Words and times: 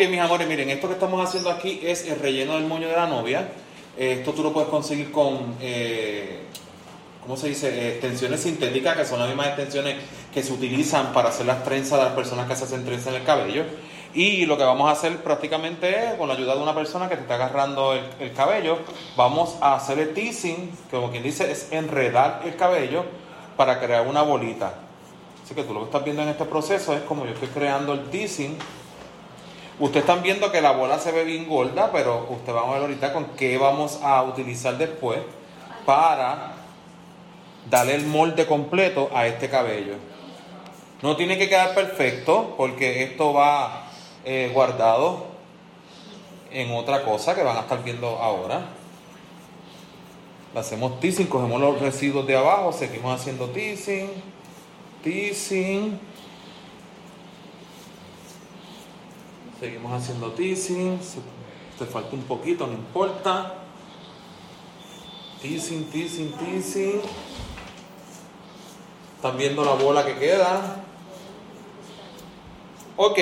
Ok, 0.00 0.08
mis 0.08 0.20
amores, 0.20 0.48
miren, 0.48 0.70
esto 0.70 0.88
que 0.88 0.94
estamos 0.94 1.22
haciendo 1.22 1.50
aquí 1.50 1.78
es 1.84 2.06
el 2.06 2.18
relleno 2.18 2.54
del 2.54 2.64
moño 2.64 2.88
de 2.88 2.96
la 2.96 3.06
novia. 3.06 3.48
Eh, 3.98 4.16
esto 4.20 4.32
tú 4.32 4.42
lo 4.42 4.50
puedes 4.50 4.70
conseguir 4.70 5.12
con, 5.12 5.56
eh, 5.60 6.38
¿cómo 7.20 7.36
se 7.36 7.48
dice? 7.48 7.68
Eh, 7.68 7.88
extensiones 7.90 8.40
sintéticas, 8.40 8.96
que 8.96 9.04
son 9.04 9.18
las 9.18 9.28
mismas 9.28 9.48
extensiones 9.48 9.96
que 10.32 10.42
se 10.42 10.54
utilizan 10.54 11.12
para 11.12 11.28
hacer 11.28 11.44
las 11.44 11.62
trenzas 11.64 11.98
de 11.98 12.06
las 12.06 12.14
personas 12.14 12.48
que 12.48 12.56
se 12.56 12.64
hacen 12.64 12.82
trenzas 12.86 13.08
en 13.08 13.16
el 13.16 13.24
cabello. 13.24 13.64
Y 14.14 14.46
lo 14.46 14.56
que 14.56 14.64
vamos 14.64 14.88
a 14.88 14.92
hacer 14.92 15.18
prácticamente 15.18 16.06
es, 16.06 16.14
con 16.14 16.28
la 16.28 16.34
ayuda 16.34 16.54
de 16.54 16.62
una 16.62 16.74
persona 16.74 17.06
que 17.06 17.16
te 17.16 17.20
está 17.20 17.34
agarrando 17.34 17.92
el, 17.92 18.00
el 18.20 18.32
cabello, 18.32 18.78
vamos 19.18 19.56
a 19.60 19.74
hacer 19.74 19.98
el 19.98 20.14
teasing, 20.14 20.70
que 20.90 20.96
como 20.96 21.10
quien 21.10 21.22
dice, 21.22 21.52
es 21.52 21.72
enredar 21.72 22.40
el 22.46 22.56
cabello 22.56 23.04
para 23.54 23.78
crear 23.78 24.06
una 24.06 24.22
bolita. 24.22 24.72
Así 25.44 25.54
que 25.54 25.62
tú 25.62 25.74
lo 25.74 25.80
que 25.80 25.86
estás 25.86 26.04
viendo 26.04 26.22
en 26.22 26.30
este 26.30 26.46
proceso 26.46 26.94
es 26.94 27.02
como 27.02 27.26
yo 27.26 27.32
estoy 27.32 27.48
creando 27.48 27.92
el 27.92 28.04
teasing. 28.08 28.56
Ustedes 29.80 30.02
están 30.02 30.22
viendo 30.22 30.52
que 30.52 30.60
la 30.60 30.72
bola 30.72 30.98
se 30.98 31.10
ve 31.10 31.24
bien 31.24 31.48
gorda, 31.48 31.90
pero 31.90 32.26
usted 32.28 32.54
va 32.54 32.68
a 32.68 32.72
ver 32.74 32.82
ahorita 32.82 33.14
con 33.14 33.24
qué 33.36 33.56
vamos 33.56 33.98
a 34.02 34.22
utilizar 34.22 34.76
después 34.76 35.20
para 35.86 36.52
darle 37.70 37.94
el 37.94 38.04
molde 38.04 38.46
completo 38.46 39.08
a 39.14 39.26
este 39.26 39.48
cabello. 39.48 39.94
No 41.00 41.16
tiene 41.16 41.38
que 41.38 41.48
quedar 41.48 41.74
perfecto 41.74 42.54
porque 42.58 43.04
esto 43.04 43.32
va 43.32 43.86
eh, 44.26 44.50
guardado 44.52 45.28
en 46.50 46.72
otra 46.72 47.02
cosa 47.02 47.34
que 47.34 47.42
van 47.42 47.56
a 47.56 47.60
estar 47.60 47.82
viendo 47.82 48.06
ahora. 48.06 48.60
hacemos 50.54 51.00
teasing, 51.00 51.26
cogemos 51.26 51.58
los 51.58 51.80
residuos 51.80 52.26
de 52.26 52.36
abajo, 52.36 52.70
seguimos 52.70 53.18
haciendo 53.18 53.48
teasing, 53.48 54.10
teasing. 55.02 55.98
Seguimos 59.60 59.92
haciendo 59.92 60.32
teasing. 60.32 60.98
Te 61.78 61.84
falta 61.84 62.16
un 62.16 62.22
poquito, 62.22 62.66
no 62.66 62.72
importa. 62.72 63.56
Teasing, 65.42 65.84
teasing, 65.90 66.32
teasing. 66.32 67.02
Están 69.16 69.36
viendo 69.36 69.62
la 69.62 69.74
bola 69.74 70.06
que 70.06 70.14
queda. 70.16 70.82
Ok. 72.96 73.18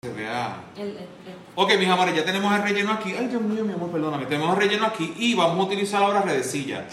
Se 0.00 0.12
vea. 0.12 0.62
Ok, 1.56 1.72
mis 1.76 1.88
amores, 1.88 2.14
ya 2.14 2.24
tenemos 2.24 2.54
el 2.54 2.62
relleno 2.62 2.92
aquí. 2.92 3.12
Ay, 3.18 3.26
Dios 3.26 3.42
mío, 3.42 3.64
mi 3.64 3.72
amor, 3.72 3.90
perdóname. 3.90 4.26
Tenemos 4.26 4.54
el 4.54 4.62
relleno 4.62 4.86
aquí 4.86 5.12
y 5.16 5.34
vamos 5.34 5.58
a 5.58 5.62
utilizar 5.62 6.04
ahora 6.04 6.22
redecillas. 6.22 6.84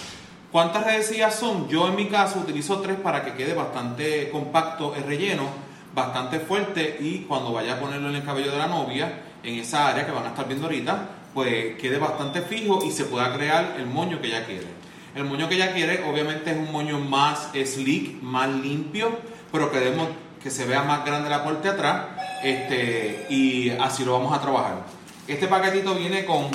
¿Cuántas 0.52 0.84
redecillas 0.84 1.36
son? 1.36 1.68
Yo 1.70 1.88
en 1.88 1.96
mi 1.96 2.08
caso 2.08 2.40
utilizo 2.40 2.80
tres 2.82 3.00
para 3.00 3.24
que 3.24 3.36
quede 3.36 3.54
bastante 3.54 4.32
compacto 4.32 4.96
el 4.96 5.04
relleno, 5.04 5.69
bastante 5.94 6.40
fuerte 6.40 6.98
y 7.00 7.20
cuando 7.20 7.54
vaya 7.54 7.74
a 7.74 7.80
ponerlo 7.80 8.10
en 8.10 8.16
el 8.16 8.24
cabello 8.24 8.52
de 8.52 8.58
la 8.58 8.68
novia, 8.68 9.22
en 9.44 9.56
esa 9.56 9.90
área 9.90 10.06
que 10.06 10.12
van 10.12 10.26
a 10.26 10.30
estar 10.30 10.48
viendo 10.48 10.66
ahorita, 10.68 11.10
pues 11.34 11.76
quede 11.78 11.98
bastante 11.98 12.42
fijo 12.42 12.84
y 12.86 12.92
se 12.92 13.06
pueda 13.06 13.34
crear 13.34 13.76
el 13.78 13.86
moño 13.86 14.22
que 14.22 14.28
ella 14.28 14.46
quiere. 14.46 14.68
El 15.16 15.26
moño 15.26 15.50
que 15.50 15.56
ella 15.56 15.74
quiere 15.74 16.04
obviamente 16.04 16.52
es 16.52 16.58
un 16.58 16.72
moño 16.72 17.00
más 17.00 17.50
slick, 17.54 18.22
más 18.22 18.50
limpio 18.50 19.18
pero 19.52 19.72
queremos 19.72 20.10
que 20.42 20.50
se 20.50 20.66
vea 20.66 20.84
más 20.84 21.06
grande 21.06 21.30
la 21.30 21.44
parte 21.44 21.68
de 21.68 21.74
atrás 21.74 22.06
este, 22.44 23.28
y 23.30 23.70
así 23.72 24.06
lo 24.06 24.14
vamos 24.14 24.38
a 24.38 24.42
trabajar. 24.42 24.86
Este 25.28 25.48
paquetito 25.48 25.96
viene 25.96 26.26
con, 26.26 26.48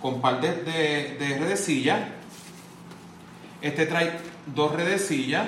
con 0.00 0.20
partes 0.20 0.64
de, 0.64 1.16
de. 1.18 2.06
Este 3.62 3.86
trae 3.86 4.12
dos 4.46 4.72
redecillas. 4.72 5.46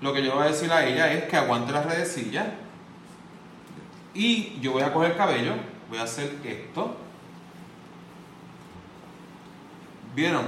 Lo 0.00 0.12
que 0.12 0.24
yo 0.24 0.34
voy 0.34 0.44
a 0.44 0.50
decir 0.50 0.72
a 0.72 0.86
ella 0.86 1.12
es 1.12 1.24
que 1.24 1.36
aguante 1.36 1.72
la 1.72 1.82
redecilla. 1.82 2.54
Y 4.14 4.58
yo 4.60 4.72
voy 4.72 4.82
a 4.82 4.92
coger 4.92 5.12
el 5.12 5.16
cabello, 5.16 5.54
voy 5.88 5.98
a 5.98 6.02
hacer 6.02 6.36
esto. 6.44 6.96
¿Vieron? 10.14 10.46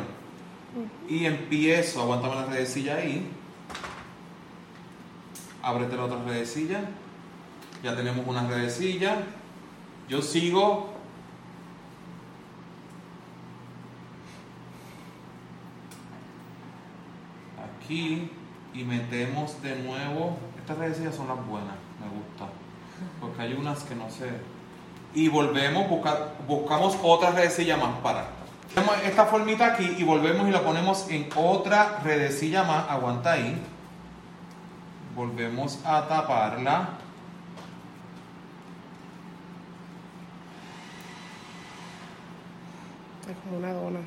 Y 1.08 1.26
empiezo, 1.26 2.02
aguantame 2.02 2.34
la 2.36 2.46
redecilla 2.46 2.96
ahí 2.96 3.30
ábrete 5.62 5.96
la 5.96 6.04
otra 6.04 6.22
redecilla. 6.24 6.80
Ya 7.82 7.96
tenemos 7.96 8.26
una 8.26 8.46
redecilla. 8.46 9.22
Yo 10.08 10.22
sigo. 10.22 10.94
Aquí 17.58 18.30
y 18.74 18.84
metemos 18.84 19.60
de 19.62 19.76
nuevo. 19.76 20.36
Estas 20.58 20.78
redecillas 20.78 21.14
son 21.14 21.28
las 21.28 21.46
buenas, 21.46 21.74
me 22.00 22.08
gusta. 22.08 22.52
Porque 23.20 23.42
hay 23.42 23.52
unas 23.54 23.82
que 23.84 23.94
no 23.94 24.10
sé. 24.10 24.30
Y 25.14 25.28
volvemos, 25.28 25.88
buscar, 25.88 26.34
buscamos 26.46 26.96
otra 27.02 27.30
redecilla 27.30 27.76
más 27.76 27.98
para. 28.02 28.28
Tenemos 28.74 28.96
esta 29.04 29.26
formita 29.26 29.66
aquí 29.66 29.96
y 29.98 30.04
volvemos 30.04 30.48
y 30.48 30.52
la 30.52 30.62
ponemos 30.62 31.10
en 31.10 31.28
otra 31.34 32.00
redecilla 32.04 32.62
más. 32.62 32.88
Aguanta 32.88 33.32
ahí 33.32 33.60
volvemos 35.14 35.78
a 35.84 36.06
taparla 36.06 36.88
es 43.28 43.36
como 43.44 43.58
una 43.58 43.72
dona 43.72 44.00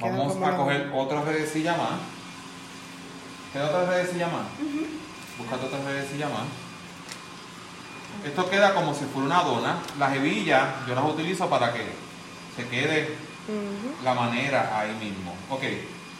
vamos 0.00 0.36
a 0.42 0.56
coger 0.56 0.92
otra 0.94 1.22
redecilla 1.22 1.76
más 1.76 2.13
¿queda 3.54 3.68
otra 3.68 3.86
redecilla 3.86 4.26
más? 4.26 4.46
buscate 5.38 5.64
otra 5.64 5.78
redecilla 5.90 6.28
más 6.28 6.44
esto 8.26 8.48
queda 8.48 8.74
como 8.74 8.94
si 8.94 9.04
fuera 9.06 9.26
una 9.26 9.42
dona. 9.42 9.78
Las 9.98 10.14
hebillas 10.14 10.86
yo 10.86 10.94
las 10.94 11.04
utilizo 11.04 11.48
para 11.50 11.72
que 11.72 11.84
se 12.56 12.66
quede 12.68 13.16
la 14.02 14.14
manera 14.14 14.78
ahí 14.78 14.94
mismo. 14.94 15.34
Ok 15.50 15.62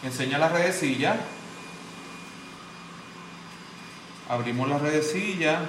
enseña 0.03 0.37
la 0.37 0.49
redecilla. 0.49 1.17
Abrimos 4.29 4.69
la 4.69 4.77
redecilla. 4.77 5.61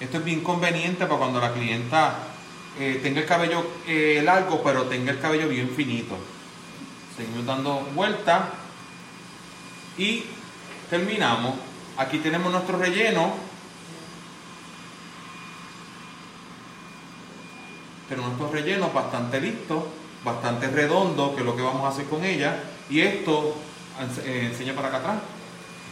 Esto 0.00 0.18
es 0.18 0.24
bien 0.24 0.40
conveniente 0.42 1.06
para 1.06 1.18
cuando 1.18 1.40
la 1.40 1.52
clienta 1.52 2.14
eh, 2.78 3.00
tenga 3.02 3.20
el 3.20 3.26
cabello 3.26 3.66
eh, 3.86 4.22
largo, 4.24 4.62
pero 4.62 4.84
tenga 4.84 5.10
el 5.10 5.20
cabello 5.20 5.48
bien 5.48 5.70
finito. 5.70 6.16
Seguimos 7.16 7.44
dando 7.44 7.80
vuelta. 7.94 8.50
Y 9.98 10.24
terminamos. 10.88 11.54
Aquí 11.96 12.18
tenemos 12.18 12.52
nuestro 12.52 12.78
relleno. 12.78 13.32
Tenemos 18.08 18.30
nuestro 18.30 18.50
relleno 18.50 18.90
bastante 18.90 19.40
listo, 19.40 19.88
bastante 20.24 20.68
redondo, 20.68 21.34
que 21.34 21.40
es 21.40 21.46
lo 21.46 21.54
que 21.54 21.62
vamos 21.62 21.84
a 21.84 21.88
hacer 21.88 22.06
con 22.06 22.24
ella. 22.24 22.62
Y 22.88 23.00
esto, 23.00 23.54
eh, 24.24 24.48
enseña 24.50 24.74
para 24.74 24.88
acá 24.88 24.98
atrás. 24.98 25.16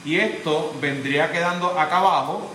Y 0.05 0.17
esto 0.17 0.75
vendría 0.81 1.31
quedando 1.33 1.79
acá 1.79 1.99
abajo, 1.99 2.51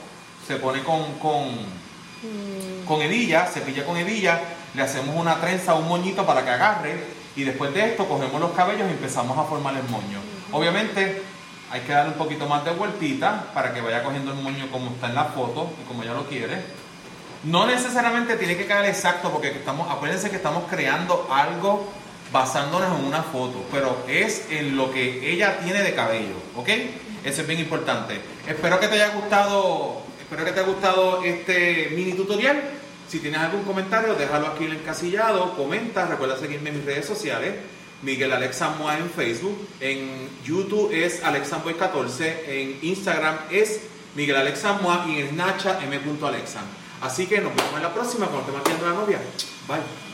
se 0.48 0.56
pone 0.56 0.82
con, 0.84 1.20
con, 1.20 1.50
mm. 1.50 2.86
con 2.88 3.02
hebilla, 3.02 3.46
se 3.46 3.62
pilla 3.62 3.86
con 3.86 3.98
hebilla, 3.98 4.40
le 4.74 4.82
hacemos 4.82 5.16
una 5.16 5.40
trenza, 5.42 5.76
un 5.76 5.88
moñito 5.88 6.26
para 6.26 6.44
que 6.44 6.50
agarre 6.50 7.04
y 7.36 7.44
después 7.44 7.74
de 7.74 7.90
esto 7.90 8.08
cogemos 8.08 8.40
los 8.40 8.52
cabellos 8.52 8.88
y 8.88 8.92
empezamos 8.92 9.38
a 9.38 9.44
formar 9.44 9.76
el 9.76 9.84
moño. 9.84 10.20
Obviamente 10.52 11.22
hay 11.72 11.82
que 11.82 11.94
darle 11.94 12.12
un 12.12 12.18
poquito 12.18 12.48
más 12.48 12.66
de 12.66 12.72
vueltita 12.72 13.46
para 13.54 13.74
que 13.74 13.80
vaya 13.80 14.04
cogiendo 14.04 14.34
el 14.34 14.40
moño 14.40 14.70
como 14.70 14.92
está 14.92 15.08
en 15.08 15.16
la 15.16 15.26
foto 15.26 15.72
y 15.82 15.88
como 15.88 16.04
ella 16.04 16.14
lo 16.14 16.28
quiere. 16.28 16.58
No 17.46 17.66
necesariamente 17.66 18.36
tiene 18.36 18.58
que 18.58 18.66
quedar 18.66 18.86
exacto 18.86 19.32
porque 19.32 19.50
estamos, 19.50 19.90
acuérdense 19.90 20.30
que 20.30 20.36
estamos 20.36 20.66
creando 20.70 21.28
algo 21.32 21.88
basándonos 22.32 23.00
en 23.00 23.06
una 23.06 23.24
foto, 23.24 23.66
pero 23.72 24.06
es 24.08 24.48
en 24.50 24.76
lo 24.76 24.92
que 24.92 25.32
ella 25.32 25.60
tiene 25.60 25.82
de 25.82 25.96
cabello, 25.96 26.36
¿ok? 26.56 26.70
Eso 27.24 27.42
es 27.42 27.48
bien 27.48 27.60
importante. 27.60 28.22
Espero 28.48 28.80
que 28.80 28.88
te 28.88 28.96
haya 28.96 29.10
gustado, 29.16 30.02
espero 30.20 30.44
que 30.46 30.52
te 30.52 30.60
haya 30.60 30.70
gustado 30.70 31.24
este 31.24 31.92
mini 31.96 32.14
tutorial. 32.14 32.62
Si 33.08 33.20
tienes 33.20 33.40
algún 33.40 33.64
comentario, 33.64 34.16
déjalo 34.16 34.48
aquí 34.48 34.66
en 34.66 34.72
el 34.72 34.78
encasillado, 34.78 35.56
comenta, 35.56 36.06
recuerda 36.06 36.38
seguirme 36.38 36.70
en 36.70 36.78
mis 36.78 36.86
redes 36.86 37.06
sociales. 37.06 37.56
Miguel 38.02 38.32
Alex 38.32 38.62
en 38.62 39.10
Facebook, 39.10 39.68
en 39.80 40.30
YouTube 40.44 40.92
es 40.92 41.24
Alexamboy14, 41.24 42.36
en 42.48 42.80
Instagram 42.82 43.38
es 43.52 43.82
Miguel 44.16 44.36
Alex 44.36 44.64
y 45.08 45.20
en 45.20 45.30
Snapchat 45.30 45.84
m.alexan. 45.84 46.66
Así 47.02 47.26
que 47.28 47.40
nos 47.42 47.56
vemos 47.56 47.74
en 47.76 47.84
la 47.84 47.94
próxima 47.94 48.28
cuando 48.28 48.52
te 48.52 48.52
la 48.84 48.94
novia. 48.94 49.20
Bye. 49.68 50.11